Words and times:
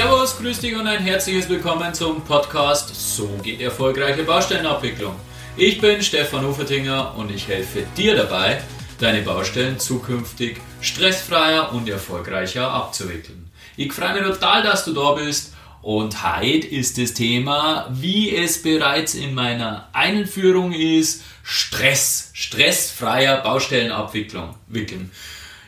Servus, 0.00 0.38
grüß 0.38 0.60
dich 0.60 0.74
und 0.74 0.86
ein 0.86 1.02
herzliches 1.02 1.46
Willkommen 1.50 1.92
zum 1.92 2.24
Podcast 2.24 3.16
So 3.16 3.28
geht 3.42 3.60
erfolgreiche 3.60 4.22
Baustellenabwicklung. 4.22 5.14
Ich 5.58 5.78
bin 5.78 6.00
Stefan 6.00 6.46
Ufertinger 6.46 7.14
und 7.18 7.30
ich 7.30 7.46
helfe 7.46 7.84
dir 7.98 8.16
dabei, 8.16 8.62
deine 8.98 9.20
Baustellen 9.20 9.78
zukünftig 9.78 10.56
stressfreier 10.80 11.74
und 11.74 11.86
erfolgreicher 11.86 12.70
abzuwickeln. 12.70 13.50
Ich 13.76 13.92
freue 13.92 14.14
mich 14.14 14.22
total, 14.22 14.62
dass 14.62 14.86
du 14.86 14.94
da 14.94 15.12
bist 15.12 15.52
und 15.82 16.24
heute 16.24 16.66
ist 16.66 16.96
das 16.96 17.12
Thema, 17.12 17.86
wie 17.92 18.34
es 18.34 18.62
bereits 18.62 19.14
in 19.14 19.34
meiner 19.34 19.90
Einführung 19.92 20.72
ist, 20.72 21.24
Stress, 21.42 22.30
stressfreier 22.32 23.42
Baustellenabwicklung 23.42 24.54
wickeln. 24.66 25.10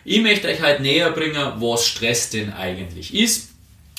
Ich 0.06 0.22
möchte 0.22 0.48
euch 0.48 0.62
heute 0.62 0.80
näher 0.80 1.10
bringen, 1.10 1.52
was 1.56 1.86
Stress 1.86 2.30
denn 2.30 2.50
eigentlich 2.50 3.12
ist 3.12 3.51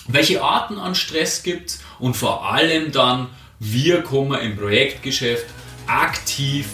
welche 0.07 0.41
Arten 0.41 0.77
an 0.77 0.95
Stress 0.95 1.43
gibt 1.43 1.69
es 1.69 1.79
und 1.99 2.15
vor 2.15 2.51
allem 2.51 2.91
dann, 2.91 3.27
wie 3.59 4.01
kommen 4.01 4.39
im 4.41 4.57
Projektgeschäft 4.57 5.45
aktiv 5.87 6.67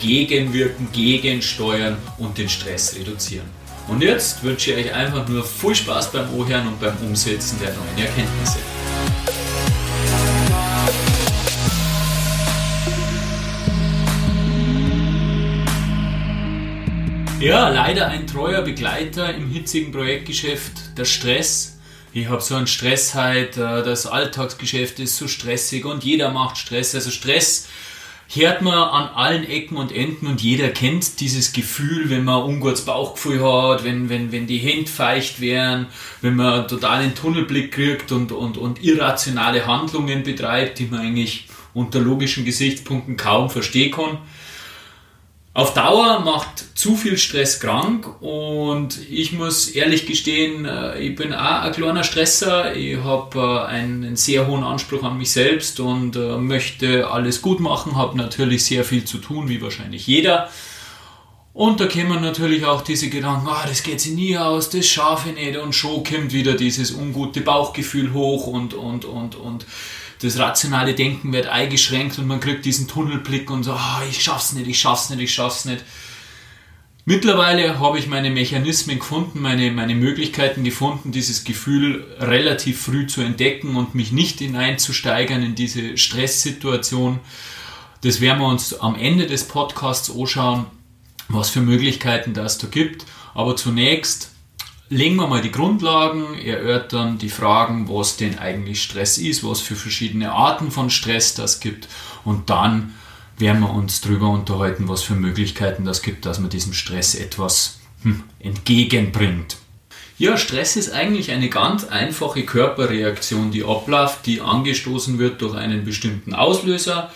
gegenwirken, 0.00 0.88
gegensteuern 0.92 1.96
und 2.18 2.38
den 2.38 2.48
Stress 2.48 2.96
reduzieren. 2.96 3.46
Und 3.88 4.02
jetzt 4.02 4.42
wünsche 4.42 4.72
ich 4.72 4.86
euch 4.86 4.94
einfach 4.94 5.28
nur 5.28 5.44
viel 5.44 5.74
Spaß 5.74 6.12
beim 6.12 6.32
Ohren 6.34 6.66
und 6.68 6.80
beim 6.80 6.96
Umsetzen 6.98 7.58
der 7.60 7.70
neuen 7.70 7.98
Erkenntnisse. 7.98 8.58
Ja, 17.40 17.70
leider 17.70 18.06
ein 18.06 18.26
treuer 18.28 18.62
Begleiter 18.62 19.34
im 19.34 19.50
hitzigen 19.50 19.90
Projektgeschäft, 19.90 20.96
der 20.96 21.04
Stress 21.04 21.71
ich 22.14 22.28
habe 22.28 22.42
so 22.42 22.54
einen 22.56 22.66
Stress 22.66 23.14
halt, 23.14 23.56
äh, 23.56 23.82
das 23.82 24.06
Alltagsgeschäft 24.06 25.00
ist 25.00 25.16
so 25.16 25.28
stressig 25.28 25.84
und 25.84 26.04
jeder 26.04 26.30
macht 26.30 26.58
Stress. 26.58 26.94
Also 26.94 27.10
Stress 27.10 27.68
hört 28.34 28.62
man 28.62 28.74
an 28.74 29.08
allen 29.14 29.44
Ecken 29.44 29.76
und 29.76 29.92
Enden 29.92 30.26
und 30.26 30.42
jeder 30.42 30.68
kennt 30.68 31.20
dieses 31.20 31.52
Gefühl, 31.52 32.10
wenn 32.10 32.24
man 32.24 32.42
ungutes 32.42 32.84
Bauchgefühl 32.84 33.42
hat, 33.42 33.84
wenn, 33.84 34.08
wenn, 34.08 34.32
wenn 34.32 34.46
die 34.46 34.58
Hände 34.58 34.90
feucht 34.90 35.40
werden, 35.40 35.86
wenn 36.20 36.36
man 36.36 36.68
totalen 36.68 37.14
Tunnelblick 37.14 37.72
kriegt 37.72 38.12
und, 38.12 38.32
und, 38.32 38.56
und 38.56 38.82
irrationale 38.82 39.66
Handlungen 39.66 40.22
betreibt, 40.22 40.78
die 40.78 40.86
man 40.86 41.00
eigentlich 41.00 41.48
unter 41.74 42.00
logischen 42.00 42.44
Gesichtspunkten 42.44 43.16
kaum 43.16 43.48
verstehen 43.48 43.92
kann. 43.92 44.18
Auf 45.54 45.74
Dauer 45.74 46.20
macht 46.20 46.78
zu 46.78 46.96
viel 46.96 47.18
Stress 47.18 47.60
krank 47.60 48.22
und 48.22 48.98
ich 49.10 49.32
muss 49.32 49.68
ehrlich 49.68 50.06
gestehen, 50.06 50.64
äh, 50.64 50.98
ich 50.98 51.14
bin 51.14 51.34
auch 51.34 51.62
ein 51.62 51.72
kleiner 51.72 52.04
Stresser. 52.04 52.74
Ich 52.74 52.96
habe 52.96 53.38
äh, 53.38 53.66
einen 53.66 54.16
sehr 54.16 54.46
hohen 54.46 54.64
Anspruch 54.64 55.02
an 55.02 55.18
mich 55.18 55.30
selbst 55.30 55.78
und 55.78 56.16
äh, 56.16 56.38
möchte 56.38 57.10
alles 57.10 57.42
gut 57.42 57.60
machen, 57.60 57.96
habe 57.96 58.16
natürlich 58.16 58.64
sehr 58.64 58.82
viel 58.82 59.04
zu 59.04 59.18
tun, 59.18 59.50
wie 59.50 59.60
wahrscheinlich 59.60 60.06
jeder. 60.06 60.48
Und 61.52 61.80
da 61.80 61.86
kommen 61.86 62.22
natürlich 62.22 62.64
auch 62.64 62.80
diese 62.80 63.10
Gedanken, 63.10 63.48
ah, 63.48 63.66
das 63.68 63.82
geht 63.82 64.00
sich 64.00 64.12
nie 64.12 64.38
aus, 64.38 64.70
das 64.70 64.86
schaffe 64.86 65.28
ich 65.28 65.34
nicht 65.34 65.58
und 65.58 65.74
schon 65.74 66.02
kommt 66.02 66.32
wieder 66.32 66.54
dieses 66.54 66.92
ungute 66.92 67.42
Bauchgefühl 67.42 68.14
hoch 68.14 68.46
und, 68.46 68.72
und, 68.72 69.04
und, 69.04 69.34
und 69.34 69.66
das 70.22 70.38
rationale 70.38 70.94
Denken 70.94 71.32
wird 71.32 71.46
eingeschränkt 71.46 72.18
und 72.18 72.28
man 72.28 72.40
kriegt 72.40 72.64
diesen 72.64 72.86
Tunnelblick 72.86 73.50
und 73.50 73.64
so, 73.64 73.72
oh, 73.72 74.02
ich 74.08 74.22
schaff's 74.22 74.52
nicht, 74.52 74.68
ich 74.68 74.80
schaff's 74.80 75.10
nicht, 75.10 75.20
ich 75.20 75.34
schaff's 75.34 75.64
nicht. 75.64 75.84
Mittlerweile 77.04 77.80
habe 77.80 77.98
ich 77.98 78.06
meine 78.06 78.30
Mechanismen 78.30 79.00
gefunden, 79.00 79.40
meine, 79.40 79.72
meine 79.72 79.96
Möglichkeiten 79.96 80.62
gefunden, 80.62 81.10
dieses 81.10 81.42
Gefühl 81.42 82.06
relativ 82.20 82.80
früh 82.80 83.08
zu 83.08 83.22
entdecken 83.22 83.74
und 83.74 83.96
mich 83.96 84.12
nicht 84.12 84.38
hineinzusteigern 84.38 85.42
in 85.42 85.56
diese 85.56 85.98
Stresssituation. 85.98 87.18
Das 88.02 88.20
werden 88.20 88.40
wir 88.40 88.46
uns 88.46 88.74
am 88.74 88.94
Ende 88.94 89.26
des 89.26 89.48
Podcasts 89.48 90.12
anschauen, 90.16 90.66
was 91.28 91.50
für 91.50 91.60
Möglichkeiten 91.60 92.34
das 92.34 92.58
da 92.58 92.68
gibt. 92.68 93.04
Aber 93.34 93.56
zunächst 93.56 94.31
legen 94.92 95.16
wir 95.16 95.26
mal 95.26 95.40
die 95.40 95.50
Grundlagen, 95.50 96.34
erörtern 96.38 97.16
die 97.16 97.30
Fragen, 97.30 97.88
was 97.88 98.18
denn 98.18 98.38
eigentlich 98.38 98.82
Stress 98.82 99.16
ist, 99.16 99.42
was 99.42 99.60
für 99.60 99.74
verschiedene 99.74 100.32
Arten 100.32 100.70
von 100.70 100.90
Stress 100.90 101.34
das 101.34 101.60
gibt 101.60 101.88
und 102.24 102.50
dann 102.50 102.94
werden 103.38 103.62
wir 103.62 103.70
uns 103.70 104.02
darüber 104.02 104.28
unterhalten, 104.28 104.88
was 104.88 105.02
für 105.02 105.14
Möglichkeiten 105.14 105.86
das 105.86 106.02
gibt, 106.02 106.26
dass 106.26 106.38
man 106.38 106.50
diesem 106.50 106.74
Stress 106.74 107.14
etwas 107.14 107.78
hm, 108.02 108.22
entgegenbringt. 108.38 109.56
Ja, 110.18 110.36
Stress 110.36 110.76
ist 110.76 110.92
eigentlich 110.92 111.30
eine 111.30 111.48
ganz 111.48 111.84
einfache 111.84 112.42
Körperreaktion, 112.44 113.50
die 113.50 113.64
abläuft, 113.64 114.26
die 114.26 114.42
angestoßen 114.42 115.18
wird 115.18 115.40
durch 115.40 115.54
einen 115.54 115.86
bestimmten 115.86 116.34
Auslöser. 116.34 117.10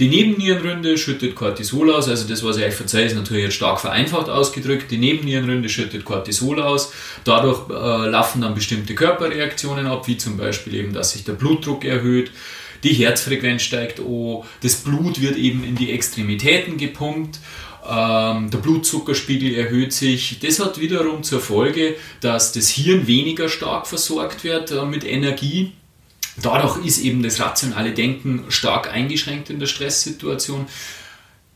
Die 0.00 0.08
Nebennierenrinde 0.08 0.98
schüttet 0.98 1.36
Cortisol 1.36 1.92
aus, 1.92 2.08
also 2.08 2.26
das, 2.26 2.42
was 2.42 2.56
ich 2.56 2.64
euch 2.64 2.74
verzeihe, 2.74 3.04
ist 3.04 3.14
natürlich 3.14 3.44
jetzt 3.44 3.54
stark 3.54 3.78
vereinfacht 3.78 4.28
ausgedrückt. 4.28 4.90
Die 4.90 4.98
Nebennierenrinde 4.98 5.68
schüttet 5.68 6.04
Cortisol 6.04 6.60
aus, 6.60 6.92
dadurch 7.22 7.70
äh, 7.70 8.08
laufen 8.08 8.40
dann 8.40 8.56
bestimmte 8.56 8.96
Körperreaktionen 8.96 9.86
ab, 9.86 10.08
wie 10.08 10.16
zum 10.16 10.36
Beispiel 10.36 10.74
eben, 10.74 10.92
dass 10.92 11.12
sich 11.12 11.22
der 11.22 11.34
Blutdruck 11.34 11.84
erhöht, 11.84 12.32
die 12.82 12.92
Herzfrequenz 12.92 13.62
steigt 13.62 14.00
an, 14.00 14.42
das 14.62 14.74
Blut 14.74 15.20
wird 15.20 15.36
eben 15.36 15.62
in 15.62 15.76
die 15.76 15.92
Extremitäten 15.92 16.76
gepumpt, 16.76 17.38
ähm, 17.88 18.50
der 18.50 18.58
Blutzuckerspiegel 18.58 19.54
erhöht 19.54 19.92
sich. 19.92 20.40
Das 20.40 20.58
hat 20.58 20.80
wiederum 20.80 21.22
zur 21.22 21.38
Folge, 21.38 21.94
dass 22.20 22.50
das 22.50 22.68
Hirn 22.68 23.06
weniger 23.06 23.48
stark 23.48 23.86
versorgt 23.86 24.42
wird 24.42 24.72
äh, 24.72 24.84
mit 24.84 25.04
Energie 25.04 25.72
Dadurch 26.42 26.84
ist 26.84 26.98
eben 26.98 27.22
das 27.22 27.40
rationale 27.40 27.92
Denken 27.92 28.44
stark 28.48 28.92
eingeschränkt 28.92 29.50
in 29.50 29.60
der 29.60 29.66
Stresssituation. 29.66 30.66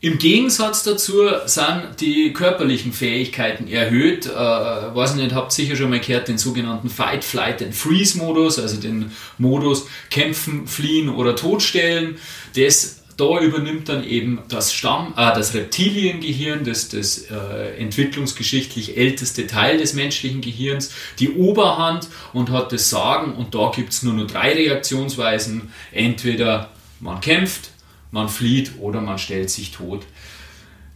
Im 0.01 0.17
Gegensatz 0.17 0.83
dazu 0.83 1.27
sind 1.45 1.99
die 1.99 2.31
körperlichen 2.31 2.93
Fähigkeiten 2.93 3.67
erhöht. 3.67 4.27
Äh, 4.27 4.29
weiß 4.29 5.15
nicht, 5.15 5.33
habt 5.33 5.51
sicher 5.51 5.75
schon 5.75 5.89
mal 5.89 5.99
gehört, 5.99 6.29
den 6.29 6.37
sogenannten 6.37 6.89
Fight, 6.89 7.25
Flight 7.25 7.61
and 7.61 7.75
Freeze 7.75 8.17
Modus, 8.17 8.59
also 8.59 8.79
den 8.79 9.11
Modus 9.37 9.87
kämpfen, 10.09 10.67
fliehen 10.67 11.09
oder 11.09 11.35
totstellen. 11.35 12.17
Das 12.55 12.98
da 13.19 13.39
übernimmt 13.39 13.89
dann 13.89 14.03
eben 14.03 14.39
das 14.47 14.73
Stamm, 14.73 15.13
äh, 15.17 15.33
das 15.33 15.53
Reptiliengehirn, 15.53 16.63
das, 16.63 16.89
das 16.89 17.29
äh, 17.29 17.75
entwicklungsgeschichtlich 17.77 18.97
älteste 18.97 19.47
Teil 19.47 19.77
des 19.77 19.93
menschlichen 19.93 20.41
Gehirns, 20.41 20.91
die 21.19 21.31
Oberhand 21.31 22.07
und 22.33 22.49
hat 22.49 22.71
das 22.71 22.89
Sagen. 22.89 23.33
Und 23.33 23.55
da 23.55 23.71
gibt 23.75 23.91
es 23.93 24.03
nur 24.03 24.13
noch 24.13 24.27
drei 24.27 24.53
Reaktionsweisen. 24.53 25.73
Entweder 25.91 26.71
man 26.99 27.19
kämpft, 27.19 27.71
man 28.11 28.29
flieht 28.29 28.73
oder 28.79 29.01
man 29.01 29.17
stellt 29.17 29.49
sich 29.49 29.71
tot. 29.71 30.05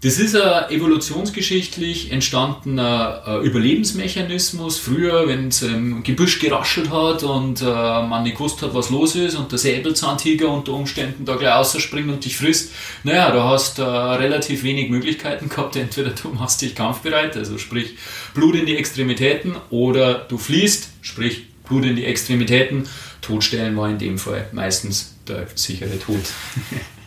Das 0.04 0.20
ist 0.20 0.36
ein 0.36 0.70
evolutionsgeschichtlich 0.70 2.12
entstandener 2.12 3.24
äh, 3.26 3.48
Überlebensmechanismus. 3.48 4.78
Früher, 4.78 5.30
wenn 5.30 5.48
es 5.48 5.62
im 5.62 6.04
Gebüsch 6.04 6.40
geraschelt 6.40 6.92
hat 6.92 7.24
und 7.24 7.62
äh, 7.62 7.64
man 7.64 8.24
nicht 8.24 8.36
gewusst 8.36 8.62
hat, 8.62 8.74
was 8.74 8.90
los 8.90 9.16
ist 9.16 9.36
und 9.36 9.54
der 9.54 9.60
Säbelzahntiger 9.60 10.50
unter 10.50 10.74
Umständen 10.74 11.24
da 11.24 11.38
gleich 11.38 11.54
rausspringt 11.54 12.10
und 12.10 12.26
dich 12.26 12.36
frisst, 12.36 12.74
naja, 13.06 13.32
da 13.32 13.46
hast 13.46 13.78
du 13.78 13.84
äh, 13.84 13.86
relativ 13.86 14.64
wenig 14.64 14.90
Möglichkeiten 14.90 15.48
gehabt. 15.48 15.78
Entweder 15.78 16.10
du 16.10 16.28
machst 16.32 16.62
dich 16.62 16.76
kampfbereit, 16.76 17.38
also 17.38 17.58
sprich 17.58 17.96
Blut 18.34 18.56
in 18.56 18.66
die 18.66 18.76
Extremitäten, 18.76 19.56
oder 19.70 20.16
du 20.16 20.38
fließt, 20.38 20.90
sprich 21.02 21.44
Blut 21.64 21.86
in 21.86 21.96
die 21.96 22.04
Extremitäten. 22.04 22.90
Todstellen 23.22 23.78
war 23.78 23.90
in 23.90 24.00
dem 24.00 24.18
Fall 24.18 24.50
meistens 24.52 25.16
der 25.30 25.48
sichere 25.56 25.98
Tod. 25.98 26.20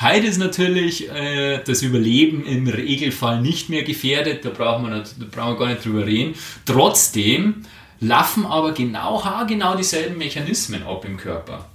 Heute 0.00 0.26
ist 0.26 0.38
natürlich 0.38 1.10
äh, 1.10 1.60
das 1.64 1.82
Überleben 1.82 2.44
im 2.46 2.68
Regelfall 2.68 3.40
nicht 3.40 3.68
mehr 3.68 3.82
gefährdet, 3.82 4.44
da 4.44 4.50
brauchen, 4.50 4.88
wir 4.88 4.98
nicht, 4.98 5.14
da 5.18 5.26
brauchen 5.30 5.54
wir 5.54 5.58
gar 5.58 5.68
nicht 5.68 5.84
drüber 5.84 6.06
reden. 6.06 6.34
Trotzdem 6.64 7.62
laufen 8.00 8.46
aber 8.46 8.72
genau, 8.72 9.22
genau 9.46 9.76
dieselben 9.76 10.18
Mechanismen 10.18 10.82
ab 10.84 11.04
im 11.04 11.16
Körper. 11.16 11.68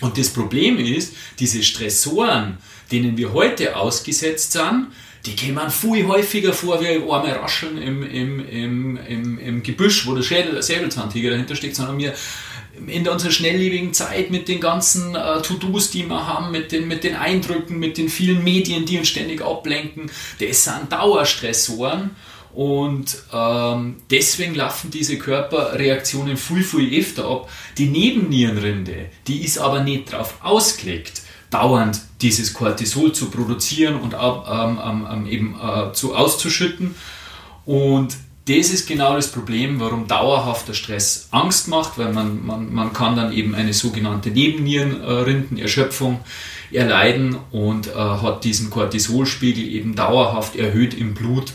Und 0.00 0.18
das 0.18 0.30
Problem 0.30 0.78
ist, 0.78 1.14
diese 1.38 1.62
Stressoren, 1.62 2.58
denen 2.90 3.16
wir 3.16 3.32
heute 3.32 3.76
ausgesetzt 3.76 4.52
sind, 4.52 4.88
die 5.26 5.34
kommen 5.36 5.70
viel 5.70 6.06
häufiger 6.06 6.52
vor 6.52 6.80
wie 6.82 6.88
einmal 6.88 7.32
Rascheln 7.32 7.78
im, 7.78 8.02
im, 8.02 8.46
im, 8.46 8.96
im, 9.08 9.38
im 9.38 9.62
Gebüsch, 9.62 10.06
wo 10.06 10.14
der 10.14 10.22
Schädel, 10.22 10.62
Säbelzahntiger 10.62 11.30
dahinter 11.30 11.56
steckt, 11.56 11.76
sondern 11.76 11.98
wir 11.98 12.12
in 12.86 13.06
unserer 13.08 13.30
schnelllebigen 13.30 13.92
Zeit 13.94 14.30
mit 14.30 14.48
den 14.48 14.60
ganzen 14.60 15.14
äh, 15.14 15.42
To-Dos, 15.42 15.90
die 15.90 16.06
wir 16.06 16.26
haben, 16.26 16.50
mit 16.50 16.72
den, 16.72 16.88
mit 16.88 17.04
den 17.04 17.16
Eindrücken, 17.16 17.78
mit 17.78 17.98
den 17.98 18.08
vielen 18.08 18.44
Medien, 18.44 18.84
die 18.86 18.98
uns 18.98 19.08
ständig 19.08 19.42
ablenken, 19.42 20.10
das 20.40 20.64
sind 20.64 20.90
Dauerstressoren. 20.90 22.10
Und 22.52 23.16
ähm, 23.32 23.96
deswegen 24.10 24.54
laufen 24.54 24.90
diese 24.90 25.18
Körperreaktionen 25.18 26.36
viel, 26.36 26.62
viel 26.62 27.00
öfter 27.00 27.28
ab. 27.28 27.50
Die 27.78 27.86
Nebennierenrinde, 27.86 29.06
die 29.26 29.42
ist 29.44 29.58
aber 29.58 29.80
nicht 29.80 30.12
darauf 30.12 30.36
ausgelegt, 30.40 31.22
dauernd 31.50 32.00
dieses 32.22 32.54
Cortisol 32.54 33.12
zu 33.12 33.30
produzieren 33.30 33.96
und 33.96 34.14
ähm, 34.14 34.78
ähm, 34.84 35.06
ähm, 35.10 35.26
eben 35.26 35.56
äh, 35.60 35.92
zu 35.92 36.14
auszuschütten. 36.14 36.94
Und 37.64 38.16
das 38.46 38.70
ist 38.70 38.86
genau 38.86 39.14
das 39.14 39.32
Problem, 39.32 39.80
warum 39.80 40.06
dauerhafter 40.06 40.74
Stress 40.74 41.28
Angst 41.30 41.68
macht, 41.68 41.96
weil 41.96 42.12
man, 42.12 42.44
man, 42.44 42.72
man 42.72 42.92
kann 42.92 43.16
dann 43.16 43.32
eben 43.32 43.54
eine 43.54 43.72
sogenannte 43.72 44.30
Nebennierenrindenerschöpfung 44.30 46.20
erleiden 46.70 47.38
und 47.52 47.86
äh, 47.86 47.94
hat 47.94 48.44
diesen 48.44 48.68
Cortisolspiegel 48.68 49.66
eben 49.66 49.94
dauerhaft 49.94 50.56
erhöht 50.56 50.92
im 50.92 51.14
Blut, 51.14 51.52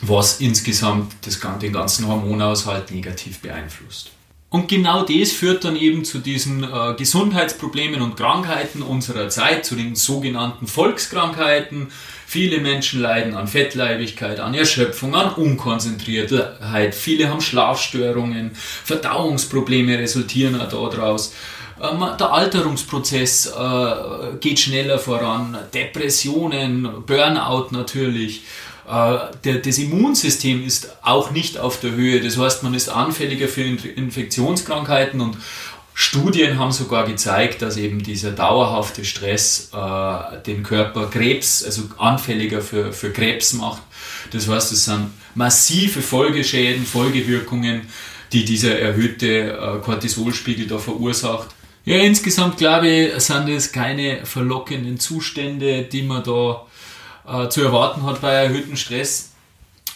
was 0.00 0.40
insgesamt 0.40 1.12
das, 1.22 1.40
den 1.60 1.72
ganzen 1.72 2.08
Hormonaushalt 2.08 2.90
negativ 2.90 3.38
beeinflusst. 3.38 4.10
Und 4.50 4.68
genau 4.68 5.02
das 5.04 5.32
führt 5.32 5.64
dann 5.64 5.76
eben 5.76 6.06
zu 6.06 6.20
diesen 6.20 6.64
äh, 6.64 6.94
Gesundheitsproblemen 6.96 8.00
und 8.00 8.16
Krankheiten 8.16 8.80
unserer 8.80 9.28
Zeit, 9.28 9.66
zu 9.66 9.74
den 9.74 9.94
sogenannten 9.94 10.66
Volkskrankheiten. 10.66 11.88
Viele 12.26 12.60
Menschen 12.60 13.02
leiden 13.02 13.34
an 13.34 13.46
Fettleibigkeit, 13.46 14.40
an 14.40 14.54
Erschöpfung, 14.54 15.14
an 15.14 15.34
Unkonzentriertheit. 15.34 16.94
Viele 16.94 17.28
haben 17.28 17.42
Schlafstörungen, 17.42 18.52
Verdauungsprobleme 18.54 19.98
resultieren 19.98 20.58
auch 20.58 20.90
daraus. 20.90 21.34
Ähm, 21.80 22.04
der 22.18 22.32
Alterungsprozess 22.32 23.46
äh, 23.46 24.36
geht 24.40 24.58
schneller 24.58 24.98
voran, 24.98 25.58
Depressionen, 25.74 26.88
Burnout 27.06 27.68
natürlich. 27.70 28.42
Äh, 28.88 29.60
das 29.60 29.78
Immunsystem 29.78 30.64
ist 30.64 30.96
auch 31.02 31.30
nicht 31.30 31.58
auf 31.58 31.80
der 31.80 31.92
Höhe. 31.92 32.20
Das 32.20 32.38
heißt, 32.38 32.62
man 32.62 32.74
ist 32.74 32.88
anfälliger 32.88 33.48
für 33.48 33.62
Infektionskrankheiten 33.62 35.20
und 35.20 35.36
Studien 36.00 36.60
haben 36.60 36.70
sogar 36.70 37.06
gezeigt, 37.06 37.60
dass 37.60 37.76
eben 37.76 38.04
dieser 38.04 38.30
dauerhafte 38.30 39.04
Stress 39.04 39.70
äh, 39.74 40.40
den 40.46 40.62
Körper 40.62 41.10
Krebs, 41.10 41.64
also 41.64 41.82
anfälliger 41.98 42.60
für, 42.60 42.92
für 42.92 43.10
Krebs 43.10 43.52
macht. 43.54 43.82
Das 44.30 44.46
heißt, 44.46 44.70
es 44.70 44.84
sind 44.84 45.10
massive 45.34 46.00
Folgeschäden, 46.00 46.86
Folgewirkungen, 46.86 47.82
die 48.32 48.44
dieser 48.44 48.78
erhöhte 48.78 49.58
äh, 49.58 49.80
Cortisolspiegel 49.84 50.68
da 50.68 50.78
verursacht. 50.78 51.48
Ja, 51.84 51.96
insgesamt 51.96 52.58
glaube 52.58 52.88
ich, 52.88 53.20
sind 53.20 53.48
es 53.48 53.72
keine 53.72 54.24
verlockenden 54.24 55.00
Zustände, 55.00 55.82
die 55.82 56.02
man 56.02 56.22
da 56.22 56.67
äh, 57.28 57.48
zu 57.48 57.62
erwarten 57.62 58.02
hat 58.04 58.20
bei 58.20 58.32
erhöhtem 58.32 58.76
Stress. 58.76 59.32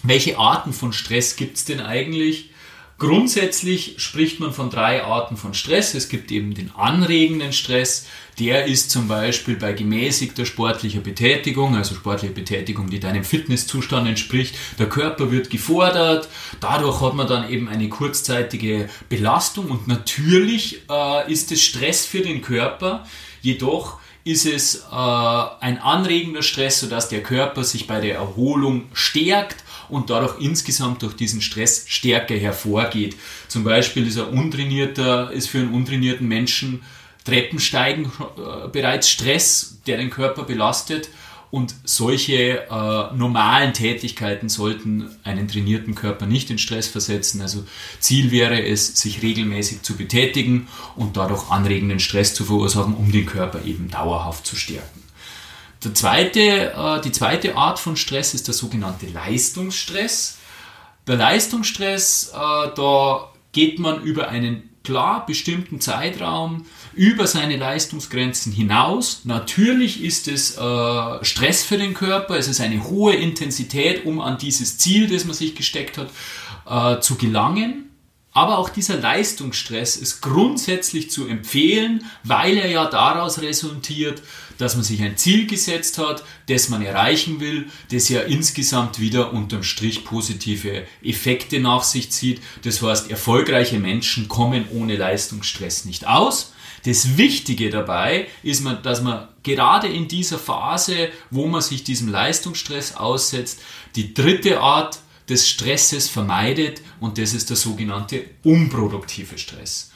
Welche 0.03 0.39
Arten 0.39 0.73
von 0.73 0.93
Stress 0.93 1.37
gibt 1.37 1.57
es 1.57 1.65
denn 1.65 1.81
eigentlich? 1.81 2.51
Grundsätzlich 2.99 3.95
spricht 3.97 4.39
man 4.39 4.53
von 4.53 4.71
drei 4.71 5.03
Arten 5.03 5.37
von 5.37 5.55
Stress. 5.55 5.95
Es 5.95 6.09
gibt 6.09 6.31
eben 6.31 6.55
den 6.55 6.71
anregenden 6.77 7.53
Stress, 7.53 8.07
der 8.39 8.67
ist 8.67 8.93
zum 8.93 9.09
Beispiel 9.09 9.57
bei 9.57 9.73
gemäßigter 9.73 10.47
sportlicher 10.47 11.01
Betätigung, 11.01 11.77
also 11.77 11.95
sportliche 11.97 12.33
Betätigung, 12.33 12.89
die 12.89 13.01
deinem 13.01 13.25
Fitnesszustand 13.25 14.09
entspricht. 14.09 14.55
Der 14.79 14.89
Körper 14.89 15.33
wird 15.33 15.51
gefordert, 15.51 16.29
dadurch 16.61 17.01
hat 17.01 17.15
man 17.15 17.27
dann 17.27 17.51
eben 17.51 17.69
eine 17.69 17.89
kurzzeitige 17.89 18.89
Belastung 19.09 19.67
und 19.67 19.89
natürlich 19.89 20.83
äh, 20.89 21.31
ist 21.31 21.53
es 21.53 21.61
Stress 21.61 22.07
für 22.07 22.21
den 22.21 22.41
Körper, 22.41 23.05
jedoch 23.43 23.99
ist 24.25 24.47
es 24.47 24.87
äh, 24.91 24.95
ein 24.95 25.79
anregender 25.79 26.43
Stress, 26.43 26.81
sodass 26.81 27.09
der 27.09 27.23
Körper 27.23 27.65
sich 27.65 27.87
bei 27.87 28.01
der 28.01 28.15
Erholung 28.15 28.85
stärkt 28.93 29.65
und 29.89 30.11
dadurch 30.11 30.41
insgesamt 30.41 31.03
durch 31.03 31.15
diesen 31.15 31.41
Stress 31.41 31.85
stärker 31.89 32.37
hervorgeht. 32.37 33.17
Zum 33.49 33.65
Beispiel 33.65 34.07
ist, 34.07 34.19
ein 34.19 34.29
untrainierter, 34.29 35.31
ist 35.33 35.49
für 35.49 35.59
einen 35.59 35.75
untrainierten 35.75 36.27
Menschen 36.27 36.83
Treppensteigen 37.25 38.07
äh, 38.07 38.69
bereits 38.69 39.09
Stress, 39.09 39.79
der 39.87 39.99
den 39.99 40.11
Körper 40.11 40.45
belastet 40.45 41.09
und 41.53 41.75
solche 41.85 42.63
äh, 42.63 43.15
normalen 43.15 43.75
Tätigkeiten 43.75 44.49
sollten 44.49 45.11
einen 45.23 45.49
trainierten 45.49 45.95
Körper 45.95 46.25
nicht 46.25 46.49
in 46.49 46.57
Stress 46.57 46.89
versetzen. 46.89 47.43
Also 47.43 47.65
Ziel 48.01 48.31
wäre 48.31 48.67
es, 48.67 48.99
sich 48.99 49.21
regelmäßig 49.21 49.83
zu 49.83 49.95
betätigen 49.99 50.67
und 50.97 51.19
dadurch 51.19 51.51
anregenden 51.51 52.01
Stress 52.01 52.35
zu 52.35 52.47
verursachen, 52.47 52.95
um 52.95 53.13
den 53.13 53.27
Körper 53.27 53.67
eben 53.67 53.91
dauerhaft 53.91 54.47
zu 54.47 54.57
stärken. 54.57 55.03
Der 55.85 55.95
zweite, 55.95 56.41
äh, 56.41 57.03
die 57.03 57.13
zweite 57.13 57.55
Art 57.55 57.79
von 57.79 57.97
Stress 57.97 58.33
ist 58.33 58.47
der 58.47 58.55
sogenannte 58.55 59.05
Leistungsstress. 59.09 60.39
Der 61.07 61.17
Leistungsstress, 61.17 62.33
äh, 62.35 62.71
da 62.75 63.31
geht 63.53 63.79
man 63.79 64.03
über 64.03 64.31
einen 64.31 64.71
klar 64.85 65.27
bestimmten 65.27 65.83
Zeitraum 65.83 66.65
über 66.95 67.27
seine 67.27 67.57
Leistungsgrenzen 67.57 68.53
hinaus. 68.53 69.23
Natürlich 69.25 70.03
ist 70.03 70.29
es 70.29 70.57
äh, 70.57 71.25
Stress 71.25 71.65
für 71.65 71.79
den 71.79 71.95
Körper, 71.95 72.37
es 72.37 72.49
ist 72.49 72.61
eine 72.61 72.85
hohe 72.85 73.15
Intensität, 73.15 74.05
um 74.05 74.21
an 74.21 74.39
dieses 74.39 74.79
Ziel, 74.79 75.09
das 75.09 75.25
man 75.25 75.35
sich 75.35 75.55
gesteckt 75.55 75.99
hat, 75.99 76.11
äh, 76.67 77.01
zu 77.01 77.17
gelangen. 77.17 77.89
Aber 78.35 78.57
auch 78.57 78.71
dieser 78.71 78.97
Leistungsstress 78.97 79.97
ist 79.97 80.23
grundsätzlich 80.23 81.11
zu 81.11 81.27
empfehlen, 81.27 82.07
weil 82.25 82.57
er 82.57 82.71
ja 82.71 82.87
daraus 82.87 83.43
resultiert, 83.43 84.23
dass 84.57 84.75
man 84.75 84.85
sich 84.85 85.03
ein 85.03 85.19
Ziel 85.19 85.47
gesetzt 85.47 85.99
hat, 85.99 86.25
das 86.49 86.71
man 86.71 86.81
erreichen 86.81 87.41
will, 87.41 87.67
das 87.91 88.09
ja 88.09 88.21
insgesamt 88.21 89.01
wieder 89.01 89.35
unterm 89.35 89.63
Strich 89.63 90.05
positive 90.05 90.87
Effekte 91.03 91.61
nach 91.61 91.83
sich 91.83 92.11
zieht. 92.11 92.41
Das 92.63 92.81
heißt, 92.81 93.11
erfolgreiche 93.11 93.79
Menschen 93.79 94.29
kommen 94.29 94.65
ohne 94.73 94.97
Leistungsstress 94.97 95.85
nicht 95.85 96.07
aus. 96.07 96.55
Das 96.85 97.17
Wichtige 97.17 97.71
dabei 97.71 98.27
ist, 98.43 98.65
dass 98.83 99.03
man 99.03 99.29
gerade 99.43 99.87
in 99.87 100.09
dieser 100.09 100.39
Phase, 100.39 101.11
wo 101.31 101.47
man 101.47 101.61
sich 101.61 101.85
diesem 101.85 102.09
Leistungsstress 102.09 102.97
aussetzt, 102.97 103.61
die 103.95 104.15
dritte 104.15 104.61
Art 104.61 104.99
des 105.29 105.49
Stresses 105.49 106.09
vermeidet 106.09 106.83
und 107.01 107.19
das 107.19 107.35
ist 107.35 107.51
der 107.51 107.57
sogenannte 107.57 108.25
unproduktive 108.43 109.39
Stress. 109.39 109.93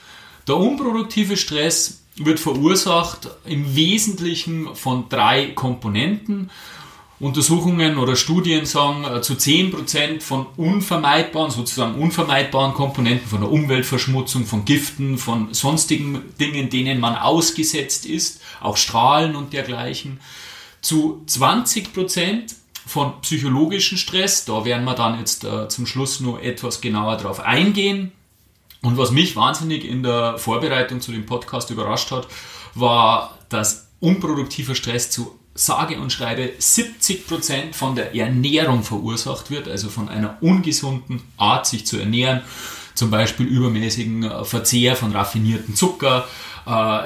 Der 0.46 0.56
unproduktive 0.56 1.36
Stress 1.36 2.02
wird 2.16 2.40
verursacht 2.40 3.28
im 3.44 3.74
Wesentlichen 3.74 4.74
von 4.74 5.08
drei 5.08 5.48
Komponenten. 5.48 6.50
Untersuchungen 7.18 7.96
oder 7.96 8.14
Studien 8.14 8.66
sagen, 8.66 9.04
äh, 9.04 9.22
zu 9.22 9.34
10% 9.34 10.22
von 10.22 10.46
unvermeidbaren, 10.56 11.50
sozusagen 11.50 11.94
unvermeidbaren 11.94 12.74
Komponenten, 12.74 13.26
von 13.26 13.40
der 13.40 13.50
Umweltverschmutzung, 13.50 14.44
von 14.44 14.64
Giften, 14.64 15.16
von 15.16 15.54
sonstigen 15.54 16.22
Dingen, 16.38 16.68
denen 16.68 17.00
man 17.00 17.16
ausgesetzt 17.16 18.04
ist, 18.04 18.40
auch 18.60 18.76
Strahlen 18.76 19.34
und 19.34 19.54
dergleichen. 19.54 20.20
Zu 20.82 21.24
20% 21.26 22.55
von 22.86 23.20
psychologischen 23.22 23.98
Stress. 23.98 24.44
Da 24.44 24.64
werden 24.64 24.84
wir 24.84 24.94
dann 24.94 25.19
jetzt 25.19 25.44
äh, 25.44 25.69
zum 25.69 25.86
Schluss 25.86 26.20
nur 26.20 26.43
etwas 26.43 26.81
genauer 26.81 27.17
drauf 27.17 27.41
eingehen. 27.41 28.12
Und 28.82 28.98
was 28.98 29.10
mich 29.10 29.34
wahnsinnig 29.34 29.84
in 29.84 30.02
der 30.02 30.38
Vorbereitung 30.38 31.00
zu 31.00 31.12
dem 31.12 31.26
Podcast 31.26 31.70
überrascht 31.70 32.10
hat, 32.12 32.29
war, 32.74 33.38
dass 33.48 33.88
unproduktiver 34.00 34.74
Stress 34.74 35.10
zu 35.10 35.36
sage 35.56 35.98
und 35.98 36.13
schreibe 36.13 36.53
70% 36.60 37.72
von 37.72 37.96
der 37.96 38.15
Ernährung 38.15 38.82
verursacht 38.82 39.51
wird, 39.51 39.69
also 39.69 39.89
von 39.89 40.08
einer 40.08 40.39
ungesunden 40.41 41.22
Art, 41.36 41.67
sich 41.67 41.86
zu 41.86 41.98
ernähren, 41.98 42.43
zum 42.94 43.10
Beispiel 43.10 43.46
übermäßigen 43.46 44.25
äh, 44.25 44.44
Verzehr 44.44 44.96
von 44.96 45.13
raffinierten 45.13 45.75
Zucker, 45.75 46.27
äh, 46.67 47.01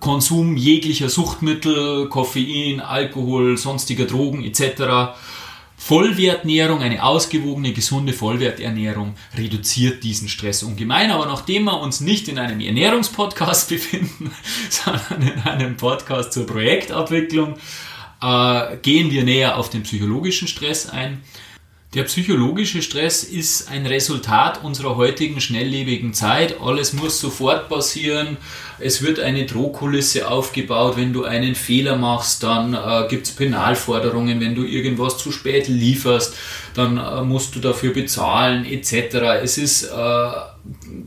Konsum 0.00 0.56
jeglicher 0.56 1.08
Suchtmittel, 1.08 2.08
Koffein, 2.08 2.80
Alkohol, 2.80 3.56
sonstiger 3.56 4.06
Drogen 4.06 4.44
etc. 4.44 5.14
Vollwerternährung, 5.76 6.80
eine 6.80 7.02
ausgewogene, 7.02 7.72
gesunde 7.72 8.12
Vollwerternährung 8.12 9.14
reduziert 9.36 10.02
diesen 10.02 10.28
Stress 10.28 10.62
ungemein. 10.62 11.10
Aber 11.10 11.26
nachdem 11.26 11.64
wir 11.64 11.80
uns 11.80 12.00
nicht 12.00 12.28
in 12.28 12.38
einem 12.38 12.60
Ernährungspodcast 12.60 13.68
befinden, 13.68 14.32
sondern 14.70 15.22
in 15.22 15.40
einem 15.40 15.76
Podcast 15.76 16.32
zur 16.32 16.46
Projektabwicklung, 16.46 17.56
äh, 18.22 18.76
gehen 18.78 19.10
wir 19.10 19.24
näher 19.24 19.58
auf 19.58 19.70
den 19.70 19.82
psychologischen 19.82 20.48
Stress 20.48 20.88
ein. 20.88 21.22
Der 21.94 22.02
psychologische 22.02 22.82
Stress 22.82 23.22
ist 23.22 23.70
ein 23.70 23.86
Resultat 23.86 24.62
unserer 24.64 24.96
heutigen 24.96 25.40
schnelllebigen 25.40 26.12
Zeit. 26.12 26.60
Alles 26.60 26.92
muss 26.92 27.20
sofort 27.20 27.68
passieren. 27.68 28.36
Es 28.78 29.02
wird 29.02 29.20
eine 29.20 29.46
Drohkulisse 29.46 30.28
aufgebaut. 30.28 30.96
Wenn 30.96 31.12
du 31.12 31.24
einen 31.24 31.54
Fehler 31.54 31.96
machst, 31.96 32.42
dann 32.42 32.74
äh, 32.74 33.08
gibt 33.08 33.28
es 33.28 33.32
Penalforderungen. 33.32 34.40
Wenn 34.40 34.54
du 34.54 34.64
irgendwas 34.64 35.16
zu 35.16 35.30
spät 35.30 35.68
lieferst, 35.68 36.34
dann 36.74 36.98
äh, 36.98 37.22
musst 37.22 37.54
du 37.54 37.60
dafür 37.60 37.94
bezahlen 37.94 38.66
etc. 38.66 39.14
Es 39.42 39.56
ist, 39.56 39.84
äh, 39.84 40.30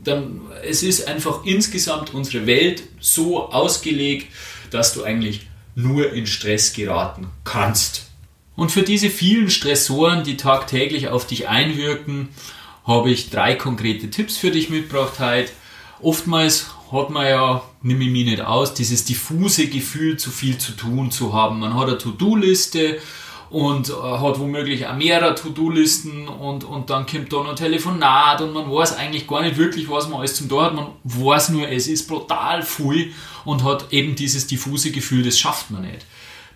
dann, 0.02 0.40
es 0.66 0.82
ist 0.82 1.06
einfach 1.06 1.44
insgesamt 1.44 2.14
unsere 2.14 2.46
Welt 2.46 2.82
so 2.98 3.50
ausgelegt, 3.50 4.28
dass 4.70 4.94
du 4.94 5.04
eigentlich 5.04 5.46
nur 5.74 6.12
in 6.14 6.26
Stress 6.26 6.72
geraten 6.72 7.28
kannst. 7.44 8.09
Und 8.56 8.70
für 8.70 8.82
diese 8.82 9.10
vielen 9.10 9.50
Stressoren, 9.50 10.24
die 10.24 10.36
tagtäglich 10.36 11.08
auf 11.08 11.26
dich 11.26 11.48
einwirken, 11.48 12.28
habe 12.84 13.10
ich 13.10 13.30
drei 13.30 13.54
konkrete 13.54 14.10
Tipps 14.10 14.36
für 14.36 14.50
dich 14.50 14.70
mitgebracht 14.70 15.18
heute. 15.18 15.50
Oftmals 16.02 16.66
hat 16.90 17.10
man 17.10 17.26
ja, 17.26 17.62
nehme 17.82 18.04
ich 18.04 18.10
mich 18.10 18.24
nicht 18.24 18.40
aus, 18.42 18.74
dieses 18.74 19.04
diffuse 19.04 19.68
Gefühl, 19.68 20.16
zu 20.16 20.30
viel 20.30 20.58
zu 20.58 20.72
tun 20.72 21.10
zu 21.10 21.32
haben. 21.32 21.60
Man 21.60 21.74
hat 21.74 21.88
eine 21.88 21.98
To-Do-Liste 21.98 22.98
und 23.50 23.90
äh, 23.90 23.92
hat 23.92 24.38
womöglich 24.38 24.86
auch 24.86 24.96
mehrere 24.96 25.34
To-Do-Listen 25.34 26.28
und, 26.28 26.64
und 26.64 26.90
dann 26.90 27.06
kommt 27.06 27.32
da 27.32 27.42
noch 27.42 27.54
Telefonat 27.54 28.40
und 28.40 28.52
man 28.52 28.70
weiß 28.70 28.96
eigentlich 28.96 29.26
gar 29.26 29.42
nicht 29.42 29.56
wirklich, 29.56 29.88
was 29.88 30.08
man 30.08 30.20
alles 30.20 30.34
zum 30.34 30.48
Tor 30.48 30.64
hat. 30.64 30.74
Man 30.74 30.88
weiß 31.04 31.50
nur, 31.50 31.68
es 31.68 31.86
ist 31.86 32.08
brutal 32.08 32.62
viel 32.62 33.12
und 33.44 33.64
hat 33.64 33.92
eben 33.92 34.14
dieses 34.14 34.46
diffuse 34.46 34.90
Gefühl, 34.90 35.22
das 35.22 35.38
schafft 35.38 35.70
man 35.70 35.82
nicht 35.82 36.06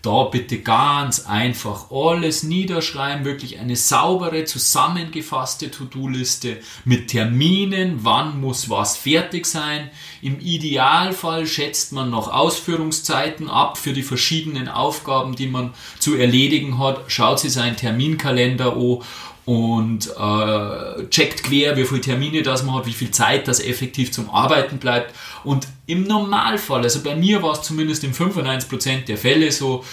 da 0.04 0.24
bitte 0.24 0.58
ganz 0.60 1.26
einfach 1.26 1.90
alles 1.90 2.42
niederschreiben, 2.42 3.24
wirklich 3.24 3.58
eine 3.58 3.76
saubere, 3.76 4.44
zusammengefasste 4.44 5.70
To-Do-Liste 5.70 6.58
mit 6.84 7.08
Terminen, 7.08 8.00
wann 8.02 8.40
muss 8.40 8.68
was 8.68 8.96
fertig 8.96 9.46
sein. 9.46 9.90
Im 10.20 10.40
Idealfall 10.40 11.46
schätzt 11.46 11.92
man 11.92 12.10
noch 12.10 12.32
Ausführungszeiten 12.32 13.48
ab 13.48 13.78
für 13.78 13.92
die 13.92 14.02
verschiedenen 14.02 14.68
Aufgaben, 14.68 15.36
die 15.36 15.46
man 15.46 15.72
zu 15.98 16.16
erledigen 16.16 16.78
hat. 16.78 17.00
Schaut 17.08 17.40
sich 17.40 17.52
seinen 17.52 17.76
Terminkalender 17.76 18.76
an 18.76 19.02
und 19.46 20.08
äh, 20.08 21.08
checkt 21.10 21.44
quer, 21.44 21.76
wie 21.76 21.84
viele 21.84 22.00
Termine 22.00 22.42
das 22.42 22.62
man 22.62 22.76
hat, 22.76 22.86
wie 22.86 22.92
viel 22.92 23.10
Zeit 23.10 23.46
das 23.46 23.60
effektiv 23.60 24.12
zum 24.12 24.30
Arbeiten 24.30 24.78
bleibt. 24.78 25.14
Und 25.44 25.68
im 25.86 26.04
Normalfall, 26.04 26.82
also 26.82 27.02
bei 27.02 27.14
mir 27.14 27.42
war 27.42 27.52
es 27.52 27.62
zumindest 27.62 28.04
in 28.04 28.14
95% 28.14 29.04
der 29.04 29.18
Fälle 29.18 29.52
so, 29.52 29.84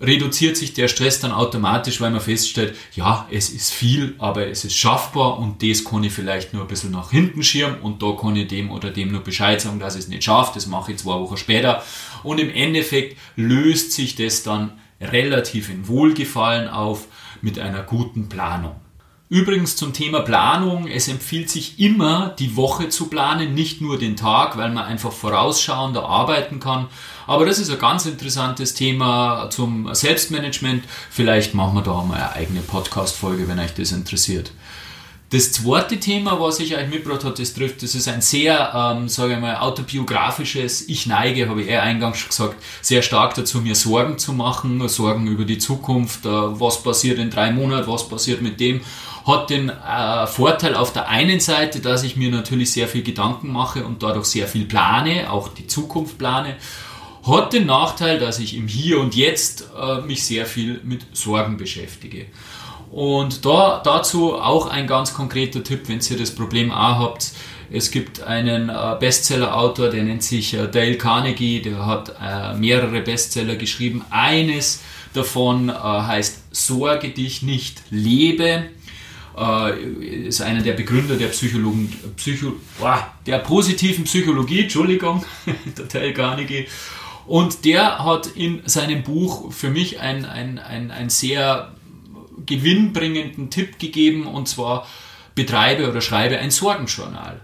reduziert 0.00 0.56
sich 0.56 0.74
der 0.74 0.88
Stress 0.88 1.20
dann 1.20 1.32
automatisch, 1.32 2.00
weil 2.00 2.10
man 2.10 2.20
feststellt, 2.20 2.76
ja, 2.94 3.26
es 3.30 3.50
ist 3.50 3.72
viel, 3.72 4.14
aber 4.18 4.46
es 4.46 4.64
ist 4.64 4.76
schaffbar 4.76 5.38
und 5.38 5.62
das 5.62 5.84
kann 5.84 6.04
ich 6.04 6.12
vielleicht 6.12 6.52
nur 6.52 6.62
ein 6.62 6.68
bisschen 6.68 6.92
nach 6.92 7.10
hinten 7.10 7.42
schirmen 7.42 7.80
und 7.80 8.02
da 8.02 8.12
kann 8.12 8.36
ich 8.36 8.46
dem 8.48 8.70
oder 8.70 8.90
dem 8.90 9.10
nur 9.10 9.22
Bescheid 9.22 9.60
sagen, 9.60 9.80
dass 9.80 9.96
ich 9.96 10.02
es 10.02 10.08
nicht 10.08 10.24
schaffe, 10.24 10.52
das 10.54 10.66
mache 10.66 10.92
ich 10.92 10.98
zwei 10.98 11.18
Wochen 11.18 11.36
später. 11.36 11.82
Und 12.22 12.38
im 12.38 12.50
Endeffekt 12.50 13.16
löst 13.36 13.92
sich 13.92 14.14
das 14.14 14.42
dann 14.42 14.78
relativ 15.00 15.68
in 15.68 15.88
Wohlgefallen 15.88 16.68
auf 16.68 17.06
mit 17.40 17.58
einer 17.58 17.82
guten 17.82 18.28
Planung. 18.28 18.76
Übrigens 19.30 19.76
zum 19.76 19.92
Thema 19.92 20.20
Planung. 20.20 20.88
Es 20.88 21.06
empfiehlt 21.06 21.50
sich 21.50 21.78
immer, 21.78 22.34
die 22.38 22.56
Woche 22.56 22.88
zu 22.88 23.08
planen, 23.08 23.52
nicht 23.52 23.82
nur 23.82 23.98
den 23.98 24.16
Tag, 24.16 24.56
weil 24.56 24.70
man 24.70 24.84
einfach 24.84 25.12
vorausschauender 25.12 26.02
arbeiten 26.02 26.60
kann. 26.60 26.86
Aber 27.26 27.44
das 27.44 27.58
ist 27.58 27.70
ein 27.70 27.78
ganz 27.78 28.06
interessantes 28.06 28.72
Thema 28.72 29.50
zum 29.50 29.94
Selbstmanagement. 29.94 30.84
Vielleicht 31.10 31.52
machen 31.52 31.74
wir 31.74 31.82
da 31.82 32.02
mal 32.02 32.14
eine 32.14 32.32
eigene 32.32 32.60
Podcast-Folge, 32.62 33.46
wenn 33.48 33.58
euch 33.58 33.74
das 33.74 33.92
interessiert. 33.92 34.50
Das 35.30 35.52
zweite 35.52 36.00
Thema, 36.00 36.40
was 36.40 36.58
ich 36.58 36.74
euch 36.74 36.88
mitgebracht 36.88 37.22
habe, 37.22 37.34
das 37.36 37.52
trifft, 37.52 37.82
das 37.82 37.94
ist 37.94 38.08
ein 38.08 38.22
sehr, 38.22 38.72
ähm, 38.74 39.10
sage 39.10 39.34
ich 39.34 39.38
mal, 39.38 39.56
autobiografisches 39.56 40.88
Ich 40.88 41.06
neige, 41.06 41.50
habe 41.50 41.60
ich 41.60 41.68
eher 41.68 41.82
eingangs 41.82 42.16
schon 42.16 42.30
gesagt, 42.30 42.56
sehr 42.80 43.02
stark 43.02 43.34
dazu, 43.34 43.58
mir 43.58 43.74
Sorgen 43.74 44.16
zu 44.16 44.32
machen, 44.32 44.88
Sorgen 44.88 45.26
über 45.26 45.44
die 45.44 45.58
Zukunft, 45.58 46.24
äh, 46.24 46.30
was 46.30 46.82
passiert 46.82 47.18
in 47.18 47.28
drei 47.28 47.52
Monaten, 47.52 47.92
was 47.92 48.08
passiert 48.08 48.40
mit 48.40 48.58
dem 48.58 48.80
hat 49.28 49.50
den 49.50 49.68
äh, 49.68 50.26
Vorteil 50.26 50.74
auf 50.74 50.92
der 50.92 51.08
einen 51.08 51.38
Seite, 51.38 51.80
dass 51.80 52.02
ich 52.02 52.16
mir 52.16 52.30
natürlich 52.30 52.72
sehr 52.72 52.88
viel 52.88 53.02
Gedanken 53.02 53.52
mache 53.52 53.84
und 53.84 54.02
dadurch 54.02 54.24
sehr 54.26 54.48
viel 54.48 54.64
plane, 54.64 55.30
auch 55.30 55.48
die 55.48 55.66
Zukunft 55.66 56.16
plane. 56.18 56.56
Hat 57.26 57.52
den 57.52 57.66
Nachteil, 57.66 58.18
dass 58.18 58.38
ich 58.38 58.56
im 58.56 58.66
Hier 58.66 58.98
und 58.98 59.14
Jetzt 59.14 59.68
äh, 59.78 60.00
mich 60.00 60.24
sehr 60.24 60.46
viel 60.46 60.80
mit 60.82 61.04
Sorgen 61.12 61.58
beschäftige. 61.58 62.26
Und 62.90 63.44
da, 63.44 63.82
dazu 63.84 64.34
auch 64.34 64.66
ein 64.66 64.86
ganz 64.86 65.12
konkreter 65.12 65.62
Tipp, 65.62 65.88
wenn 65.88 66.00
ihr 66.00 66.16
das 66.16 66.34
Problem 66.34 66.72
auch 66.72 66.98
habt. 66.98 67.32
Es 67.70 67.90
gibt 67.90 68.22
einen 68.22 68.70
äh, 68.70 68.96
Bestseller-Autor, 68.98 69.90
der 69.90 70.04
nennt 70.04 70.22
sich 70.22 70.54
äh, 70.54 70.68
Dale 70.68 70.96
Carnegie, 70.96 71.60
der 71.60 71.84
hat 71.84 72.16
äh, 72.18 72.54
mehrere 72.54 73.02
Bestseller 73.02 73.56
geschrieben. 73.56 74.02
Eines 74.08 74.80
davon 75.12 75.72
heißt 75.72 76.54
Sorge 76.54 77.08
dich 77.08 77.42
nicht, 77.42 77.82
lebe 77.90 78.66
äh, 79.38 80.26
ist 80.28 80.40
einer 80.40 80.62
der 80.62 80.72
Begründer 80.72 81.16
der 81.16 81.28
Psychologen, 81.28 81.92
Psycho, 82.16 82.54
boah, 82.78 83.12
der 83.26 83.38
positiven 83.38 84.04
Psychologie, 84.04 84.62
Entschuldigung, 84.62 85.24
der 85.78 85.88
Teil 85.88 86.12
Carnegie. 86.12 86.66
Und 87.26 87.64
der 87.64 88.04
hat 88.04 88.26
in 88.26 88.62
seinem 88.66 89.02
Buch 89.02 89.52
für 89.52 89.70
mich 89.70 90.00
einen 90.00 90.24
ein, 90.24 90.58
ein 90.90 91.10
sehr 91.10 91.74
gewinnbringenden 92.46 93.50
Tipp 93.50 93.78
gegeben 93.78 94.26
und 94.26 94.48
zwar 94.48 94.86
betreibe 95.34 95.88
oder 95.88 96.00
schreibe 96.00 96.38
ein 96.38 96.50
Sorgenjournal. 96.50 97.40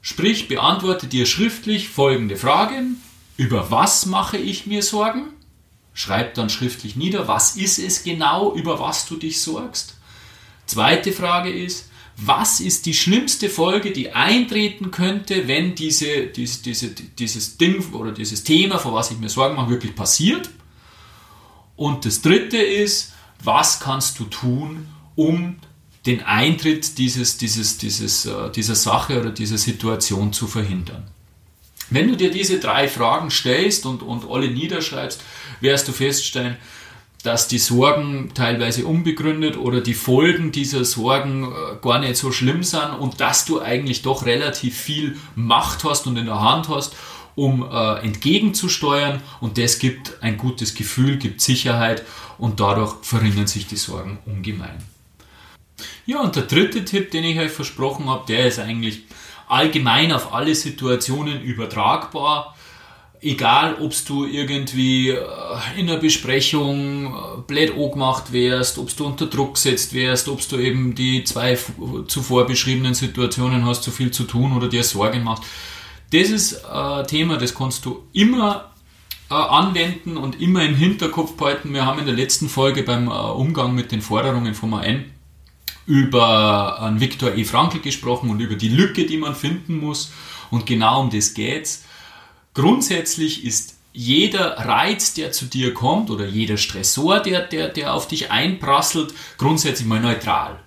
Sprich, 0.00 0.48
beantworte 0.48 1.06
dir 1.06 1.26
schriftlich 1.26 1.88
folgende 1.88 2.36
Fragen. 2.36 3.00
Über 3.36 3.70
was 3.70 4.06
mache 4.06 4.36
ich 4.36 4.66
mir 4.66 4.82
Sorgen? 4.82 5.28
Schreib 5.94 6.34
dann 6.34 6.50
schriftlich 6.50 6.96
nieder, 6.96 7.28
was 7.28 7.56
ist 7.56 7.78
es 7.78 8.02
genau, 8.02 8.52
über 8.54 8.80
was 8.80 9.06
du 9.06 9.16
dich 9.16 9.40
sorgst. 9.40 9.96
Zweite 10.72 11.12
Frage 11.12 11.50
ist, 11.50 11.90
was 12.16 12.60
ist 12.60 12.86
die 12.86 12.94
schlimmste 12.94 13.50
Folge, 13.50 13.90
die 13.90 14.12
eintreten 14.12 14.90
könnte, 14.90 15.48
wenn 15.48 15.74
diese, 15.74 16.28
diese, 16.28 16.62
diese, 16.62 16.88
dieses 16.90 17.58
Ding 17.58 17.92
oder 17.92 18.12
dieses 18.12 18.42
Thema, 18.42 18.78
vor 18.78 18.94
was 18.94 19.10
ich 19.10 19.18
mir 19.18 19.28
Sorgen 19.28 19.56
mache, 19.56 19.68
wirklich 19.68 19.94
passiert? 19.94 20.48
Und 21.76 22.06
das 22.06 22.22
dritte 22.22 22.56
ist, 22.56 23.12
was 23.44 23.80
kannst 23.80 24.18
du 24.18 24.24
tun, 24.24 24.88
um 25.14 25.56
den 26.06 26.22
Eintritt 26.22 26.96
dieses, 26.96 27.36
dieses, 27.36 27.76
dieses, 27.76 28.24
äh, 28.24 28.50
dieser 28.50 28.74
Sache 28.74 29.20
oder 29.20 29.30
dieser 29.30 29.58
Situation 29.58 30.32
zu 30.32 30.46
verhindern? 30.46 31.10
Wenn 31.90 32.08
du 32.08 32.16
dir 32.16 32.30
diese 32.30 32.58
drei 32.60 32.88
Fragen 32.88 33.30
stellst 33.30 33.84
und, 33.84 34.02
und 34.02 34.30
alle 34.30 34.50
niederschreibst, 34.50 35.20
wirst 35.60 35.86
du 35.86 35.92
feststellen, 35.92 36.56
dass 37.22 37.46
die 37.46 37.58
Sorgen 37.58 38.30
teilweise 38.34 38.84
unbegründet 38.84 39.56
oder 39.56 39.80
die 39.80 39.94
Folgen 39.94 40.50
dieser 40.50 40.84
Sorgen 40.84 41.44
äh, 41.44 41.76
gar 41.80 41.98
nicht 42.00 42.16
so 42.16 42.32
schlimm 42.32 42.62
sind 42.62 42.90
und 42.98 43.20
dass 43.20 43.44
du 43.44 43.60
eigentlich 43.60 44.02
doch 44.02 44.26
relativ 44.26 44.76
viel 44.76 45.16
Macht 45.34 45.84
hast 45.84 46.06
und 46.06 46.16
in 46.16 46.26
der 46.26 46.40
Hand 46.40 46.68
hast, 46.68 46.96
um 47.34 47.66
äh, 47.70 47.94
entgegenzusteuern 48.00 49.22
und 49.40 49.56
das 49.56 49.78
gibt 49.78 50.22
ein 50.22 50.36
gutes 50.36 50.74
Gefühl, 50.74 51.16
gibt 51.16 51.40
Sicherheit 51.40 52.02
und 52.38 52.60
dadurch 52.60 52.94
verringern 53.02 53.46
sich 53.46 53.66
die 53.66 53.76
Sorgen 53.76 54.18
ungemein. 54.26 54.82
Ja, 56.04 56.20
und 56.20 56.34
der 56.34 56.42
dritte 56.42 56.84
Tipp, 56.84 57.12
den 57.12 57.24
ich 57.24 57.38
euch 57.38 57.52
versprochen 57.52 58.10
habe, 58.10 58.26
der 58.26 58.46
ist 58.46 58.58
eigentlich 58.58 59.04
allgemein 59.48 60.12
auf 60.12 60.34
alle 60.34 60.54
Situationen 60.54 61.40
übertragbar 61.40 62.56
egal 63.22 63.76
ob 63.80 63.94
du 64.06 64.26
irgendwie 64.26 65.10
äh, 65.10 65.16
in 65.76 65.88
einer 65.88 65.98
Besprechung 65.98 67.06
äh, 67.06 67.40
blöd 67.46 67.72
angemacht 67.72 68.32
wärst, 68.32 68.78
ob 68.78 68.94
du 68.96 69.06
unter 69.06 69.26
Druck 69.26 69.54
gesetzt 69.54 69.94
wärst, 69.94 70.28
ob 70.28 70.46
du 70.48 70.58
eben 70.58 70.94
die 70.94 71.24
zwei 71.24 71.56
zuvor 72.08 72.46
beschriebenen 72.46 72.94
Situationen 72.94 73.64
hast, 73.64 73.84
zu 73.84 73.90
viel 73.90 74.10
zu 74.10 74.24
tun 74.24 74.54
oder 74.56 74.68
dir 74.68 74.82
Sorgen 74.82 75.22
machst. 75.22 75.44
Das 76.12 76.28
ist 76.28 76.64
ein 76.64 77.06
Thema, 77.06 77.38
das 77.38 77.54
kannst 77.54 77.86
du 77.86 78.02
immer 78.12 78.72
äh, 79.30 79.34
anwenden 79.34 80.16
und 80.16 80.40
immer 80.40 80.64
im 80.64 80.74
Hinterkopf 80.74 81.36
behalten. 81.36 81.72
Wir 81.72 81.86
haben 81.86 82.00
in 82.00 82.06
der 82.06 82.16
letzten 82.16 82.48
Folge 82.48 82.82
beim 82.82 83.08
Umgang 83.08 83.74
mit 83.74 83.92
den 83.92 84.02
Forderungen 84.02 84.54
vom 84.54 84.74
AN 84.74 85.04
über 85.86 86.80
einen 86.80 87.00
Viktor 87.00 87.34
E. 87.34 87.44
Frankl 87.44 87.80
gesprochen 87.80 88.30
und 88.30 88.40
über 88.40 88.54
die 88.54 88.68
Lücke, 88.68 89.04
die 89.04 89.16
man 89.16 89.34
finden 89.34 89.78
muss. 89.78 90.12
Und 90.50 90.66
genau 90.66 91.00
um 91.00 91.10
das 91.10 91.34
geht's. 91.34 91.84
Grundsätzlich 92.54 93.44
ist 93.44 93.76
jeder 93.92 94.58
Reiz, 94.58 95.14
der 95.14 95.32
zu 95.32 95.46
dir 95.46 95.74
kommt 95.74 96.10
oder 96.10 96.26
jeder 96.26 96.56
Stressor, 96.56 97.20
der, 97.20 97.42
der, 97.46 97.68
der 97.68 97.94
auf 97.94 98.08
dich 98.08 98.30
einprasselt, 98.30 99.14
grundsätzlich 99.38 99.86
mal 99.86 100.00
neutral. 100.00 100.58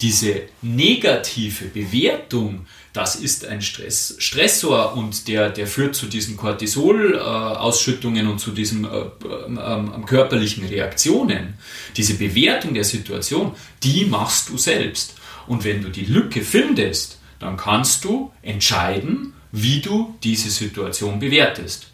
Diese 0.00 0.42
negative 0.62 1.66
Bewertung, 1.66 2.66
das 2.94 3.16
ist 3.16 3.44
ein 3.44 3.60
Stress, 3.60 4.16
Stressor 4.18 4.94
und 4.96 5.28
der, 5.28 5.50
der 5.50 5.66
führt 5.66 5.94
zu 5.94 6.06
diesen 6.06 6.38
Cortisol-Ausschüttungen 6.38 8.26
und 8.26 8.38
zu 8.38 8.52
diesen 8.52 8.86
äh, 8.86 8.88
äh, 8.88 10.06
körperlichen 10.06 10.64
Reaktionen. 10.66 11.54
Diese 11.98 12.14
Bewertung 12.14 12.72
der 12.72 12.84
Situation, 12.84 13.54
die 13.82 14.06
machst 14.06 14.48
du 14.48 14.56
selbst. 14.56 15.16
Und 15.46 15.64
wenn 15.64 15.82
du 15.82 15.90
die 15.90 16.06
Lücke 16.06 16.40
findest, 16.40 17.18
dann 17.38 17.58
kannst 17.58 18.04
du 18.04 18.30
entscheiden, 18.40 19.34
wie 19.52 19.80
du 19.80 20.14
diese 20.22 20.50
Situation 20.50 21.18
bewertest. 21.18 21.88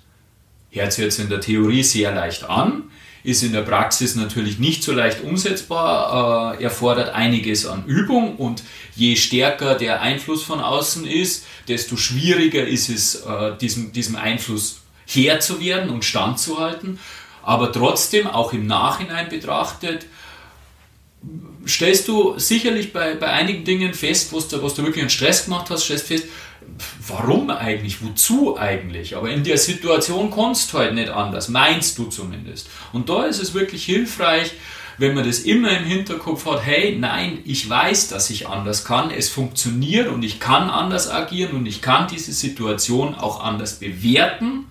Hört 0.70 0.92
sich 0.92 1.04
jetzt 1.04 1.18
in 1.18 1.28
der 1.28 1.40
Theorie 1.40 1.82
sehr 1.82 2.12
leicht 2.14 2.44
an, 2.44 2.84
ist 3.25 3.42
in 3.42 3.52
der 3.52 3.62
Praxis 3.62 4.14
natürlich 4.14 4.58
nicht 4.58 4.82
so 4.82 4.92
leicht 4.92 5.22
umsetzbar, 5.22 6.58
äh, 6.60 6.62
erfordert 6.62 7.14
einiges 7.14 7.66
an 7.66 7.84
Übung 7.86 8.36
und 8.36 8.62
je 8.94 9.16
stärker 9.16 9.75
der 9.75 10.00
Einfluss 10.00 10.42
von 10.42 10.60
außen 10.60 11.04
ist, 11.06 11.44
desto 11.66 11.96
schwieriger 11.96 12.64
ist 12.66 12.88
es, 12.88 13.16
äh, 13.16 13.56
diesem, 13.58 13.92
diesem 13.92 14.16
Einfluss 14.16 14.80
Herr 15.06 15.40
zu 15.40 15.60
werden 15.60 15.90
und 15.90 16.04
standzuhalten. 16.04 16.98
Aber 17.42 17.72
trotzdem, 17.72 18.26
auch 18.26 18.52
im 18.52 18.66
Nachhinein 18.66 19.28
betrachtet, 19.28 20.06
stellst 21.66 22.08
du 22.08 22.38
sicherlich 22.38 22.92
bei, 22.92 23.14
bei 23.14 23.28
einigen 23.28 23.64
Dingen 23.64 23.94
fest, 23.94 24.32
was 24.32 24.48
du, 24.48 24.62
was 24.62 24.75
du 24.75 24.82
wirklich 24.82 25.02
einen 25.02 25.10
Stress 25.10 25.44
gemacht 25.44 25.70
hast, 25.70 25.84
stellst 25.84 26.06
fest, 26.06 26.25
warum 27.06 27.50
eigentlich, 27.50 28.02
wozu 28.02 28.58
eigentlich? 28.58 29.16
Aber 29.16 29.30
in 29.30 29.44
der 29.44 29.58
Situation 29.58 30.30
kannst 30.30 30.73
du 30.73 30.78
halt 30.78 30.94
nicht 30.94 31.08
anders, 31.08 31.49
meinst 31.49 31.99
du 31.99 32.04
zumindest. 32.06 32.68
Und 32.92 33.08
da 33.08 33.25
ist 33.25 33.42
es 33.42 33.54
wirklich 33.54 33.85
hilfreich, 33.85 34.52
wenn 34.99 35.14
man 35.14 35.26
das 35.26 35.40
immer 35.40 35.76
im 35.76 35.85
Hinterkopf 35.85 36.46
hat, 36.46 36.64
hey, 36.64 36.96
nein, 36.99 37.40
ich 37.44 37.68
weiß, 37.68 38.08
dass 38.08 38.30
ich 38.30 38.49
anders 38.49 38.85
kann, 38.85 39.11
es 39.11 39.28
funktioniert 39.28 40.08
und 40.08 40.23
ich 40.23 40.40
kann 40.40 40.70
anders 40.70 41.11
agieren 41.11 41.54
und 41.54 41.66
ich 41.66 41.82
kann 41.82 42.08
diese 42.08 42.32
Situation 42.32 43.14
auch 43.14 43.42
anders 43.42 43.78
bewerten. 43.78 44.66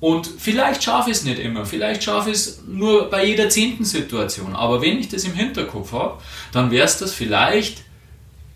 Und 0.00 0.28
vielleicht 0.38 0.82
schaffe 0.82 1.10
ich 1.10 1.18
es 1.18 1.24
nicht 1.24 1.38
immer, 1.38 1.64
vielleicht 1.64 2.02
schaffe 2.02 2.30
ich 2.30 2.36
es 2.36 2.62
nur 2.66 3.08
bei 3.08 3.24
jeder 3.24 3.48
zehnten 3.48 3.84
Situation. 3.84 4.54
Aber 4.54 4.82
wenn 4.82 4.98
ich 4.98 5.08
das 5.08 5.24
im 5.24 5.34
Hinterkopf 5.34 5.92
habe, 5.92 6.20
dann 6.50 6.70
wäre 6.70 6.84
es 6.84 6.98
das 6.98 7.14
vielleicht 7.14 7.84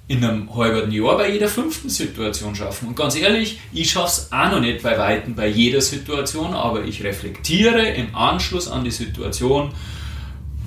in 0.09 0.25
einem 0.25 0.55
halben 0.55 0.93
Jahr 0.93 1.17
bei 1.17 1.33
jeder 1.33 1.49
fünften 1.49 1.89
Situation 1.89 2.55
schaffen. 2.55 2.89
Und 2.89 2.97
ganz 2.97 3.17
ehrlich, 3.17 3.59
ich 3.73 3.91
schaffe 3.91 4.07
es 4.07 4.33
auch 4.33 4.53
noch 4.53 4.61
nicht 4.61 4.83
bei 4.83 4.97
Weitem 4.99 5.35
bei 5.35 5.49
jeder 5.49 5.81
Situation, 5.81 6.55
aber 6.55 6.85
ich 6.85 7.03
reflektiere 7.03 7.89
im 7.89 8.15
Anschluss 8.15 8.69
an 8.69 8.85
die 8.85 8.93
Situation, 8.93 9.73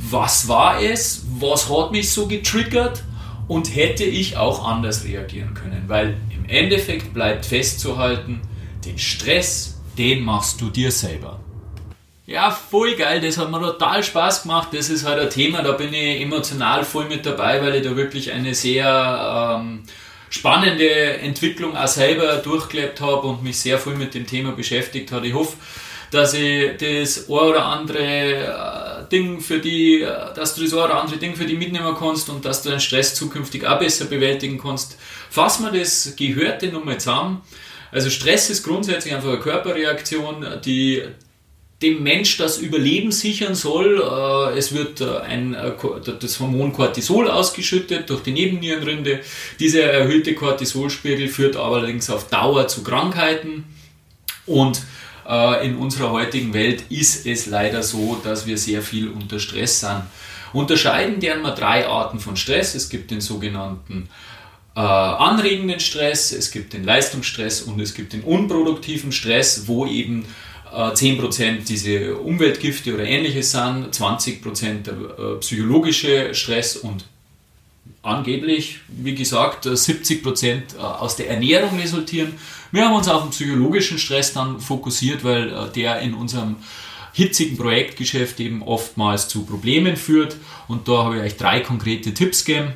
was 0.09 0.47
war 0.47 0.81
es, 0.81 1.25
was 1.39 1.69
hat 1.69 1.91
mich 1.91 2.11
so 2.11 2.27
getriggert 2.27 3.03
und 3.47 3.73
hätte 3.75 4.03
ich 4.03 4.35
auch 4.35 4.67
anders 4.67 5.05
reagieren 5.05 5.53
können. 5.53 5.85
Weil 5.87 6.17
im 6.35 6.45
Endeffekt 6.49 7.13
bleibt 7.13 7.45
festzuhalten, 7.45 8.41
den 8.85 8.97
Stress, 8.97 9.79
den 9.97 10.23
machst 10.23 10.59
du 10.59 10.69
dir 10.69 10.91
selber. 10.91 11.39
Ja, 12.29 12.51
voll 12.51 12.95
geil, 12.95 13.21
das 13.21 13.39
hat 13.39 13.49
mir 13.49 13.59
total 13.59 14.03
Spaß 14.03 14.43
gemacht. 14.43 14.67
Das 14.71 14.91
ist 14.91 15.03
halt 15.03 15.19
ein 15.19 15.31
Thema, 15.31 15.63
da 15.63 15.71
bin 15.71 15.91
ich 15.91 16.21
emotional 16.21 16.85
voll 16.85 17.05
mit 17.05 17.25
dabei, 17.25 17.59
weil 17.59 17.73
ich 17.73 17.83
da 17.83 17.95
wirklich 17.95 18.31
eine 18.31 18.53
sehr 18.53 19.57
ähm, 19.59 19.81
spannende 20.29 20.91
Entwicklung 20.91 21.75
auch 21.75 21.87
selber 21.87 22.35
durchgelebt 22.35 23.01
habe 23.01 23.25
und 23.25 23.41
mich 23.41 23.57
sehr 23.57 23.79
viel 23.79 23.95
mit 23.95 24.13
dem 24.13 24.27
Thema 24.27 24.51
beschäftigt 24.51 25.11
habe. 25.11 25.25
Ich 25.25 25.33
hoffe, 25.33 25.57
dass 26.11 26.35
ich 26.35 26.77
das 26.77 27.27
ein 27.27 27.33
oder 27.33 27.65
andere 27.65 27.97
äh, 27.97 29.09
Ding 29.11 29.41
für 29.41 29.57
die, 29.57 30.03
äh, 30.03 30.31
dass 30.35 30.53
du 30.53 30.61
das 30.61 30.73
ein 30.73 30.79
oder 30.81 31.01
andere 31.01 31.17
Ding 31.17 31.35
für 31.35 31.45
die 31.45 31.57
mitnehmen 31.57 31.95
kannst 31.97 32.29
und 32.29 32.45
dass 32.45 32.61
du 32.61 32.69
deinen 32.69 32.79
Stress 32.79 33.15
zukünftig 33.15 33.65
auch 33.65 33.79
besser 33.79 34.05
bewältigen 34.05 34.61
kannst. 34.61 34.99
Fassen 35.31 35.65
wir 35.65 35.79
das 35.79 36.13
Gehörte 36.15 36.67
nochmal 36.67 36.99
zusammen. 36.99 37.41
Also 37.91 38.11
Stress 38.11 38.51
ist 38.51 38.61
grundsätzlich 38.61 39.15
einfach 39.15 39.29
eine 39.29 39.39
Körperreaktion, 39.39 40.45
die 40.63 41.01
dem 41.81 42.03
Mensch 42.03 42.37
das 42.37 42.57
Überleben 42.57 43.11
sichern 43.11 43.55
soll. 43.55 44.01
Äh, 44.01 44.57
es 44.57 44.73
wird 44.73 44.99
äh, 45.01 45.19
ein, 45.19 45.53
äh, 45.53 45.71
das 46.19 46.39
Hormon 46.39 46.73
Cortisol 46.73 47.29
ausgeschüttet 47.29 48.09
durch 48.09 48.21
die 48.21 48.31
Nebennierenrinde. 48.31 49.21
Dieser 49.59 49.83
erhöhte 49.83 50.35
Cortisolspiegel 50.35 51.29
führt 51.29 51.55
allerdings 51.55 52.09
auf 52.09 52.27
Dauer 52.27 52.67
zu 52.67 52.83
Krankheiten. 52.83 53.65
Und 54.45 54.81
in 55.61 55.75
unserer 55.75 56.09
heutigen 56.09 56.55
Welt 56.55 56.85
ist 56.89 57.27
es 57.27 57.45
leider 57.45 57.83
so, 57.83 58.19
dass 58.23 58.47
wir 58.47 58.57
sehr 58.57 58.81
viel 58.81 59.09
unter 59.09 59.39
Stress 59.39 59.81
sind. 59.81 60.01
Unterscheiden 60.53 61.19
deren 61.19 61.43
mal 61.43 61.53
drei 61.53 61.85
Arten 61.87 62.19
von 62.19 62.35
Stress. 62.35 62.73
Es 62.73 62.89
gibt 62.89 63.11
den 63.11 63.21
sogenannten 63.21 64.09
anregenden 64.73 65.79
Stress, 65.79 66.31
es 66.31 66.49
gibt 66.49 66.73
den 66.73 66.83
Leistungsstress 66.83 67.61
und 67.61 67.79
es 67.79 67.93
gibt 67.93 68.13
den 68.13 68.21
unproduktiven 68.21 69.11
Stress, 69.11 69.67
wo 69.67 69.85
eben 69.85 70.25
10% 70.73 71.41
äh, 71.41 71.57
diese 71.59 72.15
Umweltgifte 72.15 72.93
oder 72.93 73.03
ähnliches 73.03 73.51
sind, 73.51 73.93
20% 73.93 74.83
der 74.83 74.93
äh, 74.93 75.39
psychologische 75.39 76.33
Stress 76.33 76.77
und 76.77 77.05
angeblich, 78.01 78.79
wie 78.87 79.15
gesagt, 79.15 79.65
70% 79.65 80.45
äh, 80.45 80.61
aus 80.77 81.15
der 81.15 81.29
Ernährung 81.29 81.79
resultieren. 81.79 82.33
Wir 82.71 82.85
haben 82.85 82.95
uns 82.95 83.07
auf 83.07 83.23
den 83.23 83.31
psychologischen 83.31 83.97
Stress 83.97 84.33
dann 84.33 84.59
fokussiert, 84.59 85.23
weil 85.23 85.71
der 85.75 85.99
in 86.01 86.13
unserem 86.13 86.57
hitzigen 87.13 87.57
Projektgeschäft 87.57 88.39
eben 88.39 88.61
oftmals 88.61 89.27
zu 89.27 89.43
Problemen 89.43 89.97
führt. 89.97 90.37
Und 90.67 90.87
da 90.87 91.03
habe 91.03 91.17
ich 91.17 91.23
euch 91.23 91.37
drei 91.37 91.61
konkrete 91.61 92.13
Tipps 92.13 92.45
gegeben. 92.45 92.73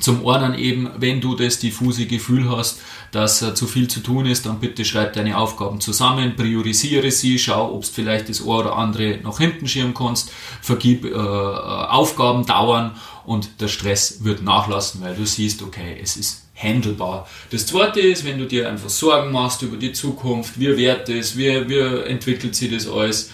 Zum 0.00 0.26
einen 0.26 0.54
eben, 0.54 0.90
wenn 0.98 1.20
du 1.20 1.34
das 1.34 1.58
diffuse 1.58 2.06
Gefühl 2.06 2.50
hast, 2.50 2.80
dass 3.10 3.42
äh, 3.42 3.54
zu 3.54 3.66
viel 3.66 3.88
zu 3.88 4.00
tun 4.00 4.26
ist, 4.26 4.46
dann 4.46 4.60
bitte 4.60 4.84
schreib 4.84 5.14
deine 5.14 5.38
Aufgaben 5.38 5.80
zusammen, 5.80 6.36
priorisiere 6.36 7.10
sie, 7.10 7.38
schau, 7.38 7.74
ob 7.74 7.82
du 7.82 7.88
vielleicht 7.88 8.28
das 8.28 8.44
Ohr 8.44 8.60
oder 8.60 8.76
andere 8.76 9.18
nach 9.22 9.38
hinten 9.38 9.66
schieben 9.66 9.94
kannst, 9.94 10.30
vergib 10.60 11.04
äh, 11.04 11.08
äh, 11.08 11.12
Aufgaben 11.12 12.46
dauern 12.46 12.96
und 13.24 13.60
der 13.60 13.68
Stress 13.68 14.24
wird 14.24 14.42
nachlassen, 14.42 15.00
weil 15.02 15.14
du 15.14 15.26
siehst, 15.26 15.62
okay, 15.62 15.98
es 16.02 16.16
ist 16.16 16.44
handelbar. 16.54 17.28
Das 17.50 17.66
zweite 17.66 18.00
ist, 18.00 18.24
wenn 18.24 18.38
du 18.38 18.46
dir 18.46 18.68
einfach 18.68 18.90
Sorgen 18.90 19.32
machst 19.32 19.62
über 19.62 19.76
die 19.76 19.92
Zukunft, 19.92 20.58
wie 20.58 20.76
wird 20.76 21.08
es, 21.08 21.36
wie, 21.36 21.68
wie 21.68 21.78
entwickelt 22.08 22.54
sich 22.54 22.70
das 22.72 22.88
alles, 22.88 23.30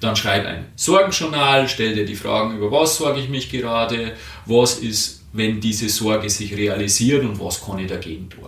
dann 0.00 0.14
schreib 0.14 0.46
ein 0.46 0.66
Sorgenjournal, 0.76 1.68
stell 1.68 1.94
dir 1.94 2.06
die 2.06 2.14
Fragen, 2.14 2.56
über 2.56 2.70
was 2.70 2.96
sorge 2.96 3.20
ich 3.20 3.28
mich 3.28 3.50
gerade, 3.50 4.14
was 4.46 4.78
ist 4.78 5.17
wenn 5.38 5.60
diese 5.60 5.88
Sorge 5.88 6.28
sich 6.28 6.56
realisiert 6.56 7.24
und 7.24 7.40
was 7.40 7.64
kann 7.64 7.78
ich 7.78 7.86
dagegen 7.86 8.28
tun. 8.28 8.44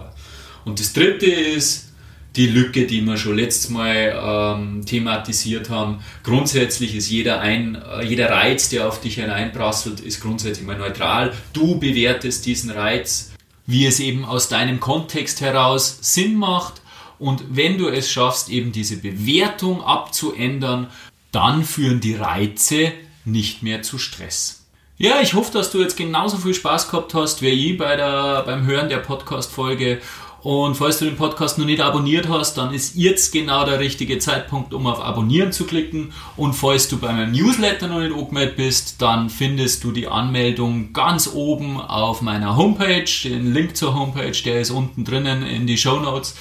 Und 0.65 0.79
das 0.79 0.93
dritte 0.93 1.27
ist 1.27 1.91
die 2.37 2.47
Lücke, 2.47 2.87
die 2.87 3.01
wir 3.01 3.17
schon 3.17 3.37
letztes 3.37 3.71
Mal 3.71 4.15
ähm, 4.23 4.87
thematisiert 4.87 5.69
haben. 5.69 6.01
Grundsätzlich 6.23 6.95
ist 6.95 7.11
jeder, 7.11 7.41
ein, 7.41 7.75
äh, 7.75 8.05
jeder 8.05 8.31
Reiz, 8.31 8.69
der 8.69 8.87
auf 8.87 9.01
dich 9.01 9.17
hereinprasselt, 9.17 10.01
ist 10.01 10.21
grundsätzlich 10.21 10.67
mal 10.67 10.79
neutral. 10.79 11.33
Du 11.53 11.81
bewertest 11.81 12.47
diesen 12.47 12.71
Reiz, 12.71 13.33
wie 13.67 13.87
es 13.87 13.99
eben 14.01 14.25
aus 14.25 14.49
deinem 14.49 14.79
Kontext 14.79 15.41
heraus 15.41 15.99
Sinn 16.03 16.37
macht. 16.37 16.83
Und 17.19 17.43
wenn 17.51 17.79
du 17.79 17.89
es 17.89 18.11
schaffst, 18.11 18.49
eben 18.49 18.71
diese 18.73 18.97
Bewertung 18.97 19.83
abzuändern, 19.83 20.87
dann 21.33 21.65
führen 21.65 22.01
die 22.01 22.15
Reize 22.15 22.93
nicht 23.25 23.63
mehr 23.63 23.83
zu 23.83 23.99
Stress. 23.99 24.60
Ja, 25.03 25.23
ich 25.23 25.33
hoffe, 25.33 25.51
dass 25.51 25.71
du 25.71 25.81
jetzt 25.81 25.97
genauso 25.97 26.37
viel 26.37 26.53
Spaß 26.53 26.91
gehabt 26.91 27.15
hast 27.15 27.41
wie 27.41 27.49
ich 27.49 27.79
bei 27.79 27.97
der, 27.97 28.43
beim 28.45 28.67
Hören 28.67 28.91
der 28.91 28.99
Podcast-Folge. 28.99 30.03
Und 30.43 30.75
falls 30.75 30.99
du 30.99 31.07
den 31.07 31.17
Podcast 31.17 31.57
noch 31.57 31.65
nicht 31.65 31.81
abonniert 31.81 32.29
hast, 32.29 32.59
dann 32.59 32.75
ist 32.75 32.97
jetzt 32.97 33.33
genau 33.33 33.65
der 33.65 33.79
richtige 33.79 34.19
Zeitpunkt, 34.19 34.75
um 34.75 34.87
auf 34.87 35.03
Abonnieren 35.03 35.53
zu 35.53 35.65
klicken. 35.65 36.13
Und 36.37 36.53
falls 36.53 36.89
du 36.89 36.99
bei 36.99 37.15
meinem 37.15 37.33
Newsletter 37.33 37.89
noch 37.89 38.01
nicht 38.01 38.13
angemeldet 38.13 38.57
bist, 38.57 39.01
dann 39.01 39.31
findest 39.31 39.85
du 39.85 39.93
die 39.93 40.07
Anmeldung 40.07 40.93
ganz 40.93 41.31
oben 41.33 41.81
auf 41.81 42.21
meiner 42.21 42.59
Homepage. 42.59 43.11
Den 43.25 43.55
Link 43.55 43.79
zur 43.79 43.99
Homepage, 43.99 44.37
der 44.45 44.61
ist 44.61 44.71
unten 44.71 45.07
drinnen 45.07 45.47
in 45.47 45.67
die 45.67 45.79
Show 45.79 45.99
Notes. 45.99 46.35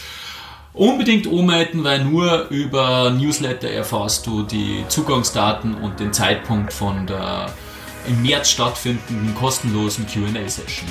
Unbedingt 0.73 1.27
anmelden, 1.27 1.85
weil 1.85 2.03
nur 2.03 2.49
über 2.49 3.09
Newsletter 3.09 3.69
erfährst 3.69 4.27
du 4.27 4.43
die 4.43 4.83
Zugangsdaten 4.89 5.75
und 5.75 6.01
den 6.01 6.11
Zeitpunkt 6.11 6.73
von 6.73 7.07
der 7.07 7.45
im 8.09 8.23
März 8.23 8.49
stattfindenden 8.49 9.35
kostenlosen 9.35 10.05
QA-Session. 10.07 10.87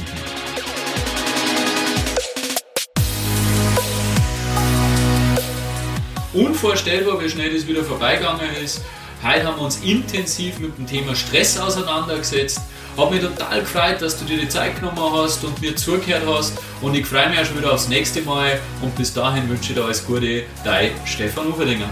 Unvorstellbar, 6.32 7.20
wie 7.20 7.28
schnell 7.28 7.52
das 7.52 7.66
wieder 7.66 7.82
vorbeigegangen 7.82 8.54
ist. 8.62 8.82
Heute 9.24 9.44
haben 9.44 9.56
wir 9.56 9.64
uns 9.64 9.78
intensiv 9.78 10.60
mit 10.60 10.78
dem 10.78 10.86
Thema 10.86 11.16
Stress 11.16 11.58
auseinandergesetzt. 11.58 12.60
Hat 12.96 13.10
mich 13.10 13.20
total 13.20 13.60
gefreut, 13.60 14.00
dass 14.00 14.16
du 14.16 14.24
dir 14.24 14.38
die 14.38 14.48
Zeit 14.48 14.78
genommen 14.78 15.12
hast 15.12 15.42
und 15.42 15.60
mir 15.60 15.74
zugehört 15.74 16.22
hast. 16.24 16.58
Und 16.80 16.94
ich 16.94 17.04
freue 17.04 17.28
mich 17.30 17.40
auch 17.40 17.44
schon 17.44 17.58
wieder 17.58 17.72
aufs 17.72 17.88
nächste 17.88 18.22
Mal. 18.22 18.60
Und 18.80 18.94
bis 18.94 19.12
dahin 19.12 19.48
wünsche 19.48 19.72
ich 19.72 19.74
dir 19.76 19.84
alles 19.84 20.06
Gute. 20.06 20.44
Dein 20.62 20.92
Stefan 21.04 21.48
Uferdinger. 21.48 21.88